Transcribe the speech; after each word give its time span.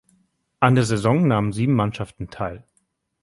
An 0.59 0.73
der 0.73 0.83
Saison 0.83 1.27
nahmen 1.27 1.53
sieben 1.53 1.75
Mannschaften 1.75 2.31
teil. 2.31 2.63